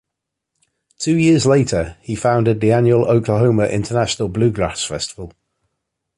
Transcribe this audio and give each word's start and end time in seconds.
Two 0.97 1.15
years 1.15 1.45
later 1.45 1.95
he 2.01 2.15
founded 2.15 2.59
the 2.59 2.71
annual 2.71 3.05
Oklahoma 3.05 3.67
International 3.67 4.27
Bluegrass 4.29 4.83
Festival. 4.83 5.31